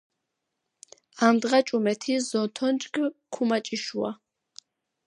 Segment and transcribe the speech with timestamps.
[1.27, 2.95] ამდღა-ჭუმეთი ზოთონჯქ
[3.33, 4.11] ქუმაჭიშუა.